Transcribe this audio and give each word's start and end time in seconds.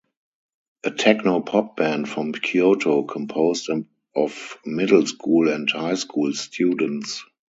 A 0.83 0.89
techno 0.89 1.41
pop 1.41 1.77
band 1.77 2.09
from 2.09 2.31
Kyoto 2.33 3.03
composed 3.03 3.69
of 4.15 4.57
middle 4.65 5.05
school 5.05 5.47
and 5.47 5.69
high 5.69 5.93
school 5.93 6.33
students. 6.33 7.23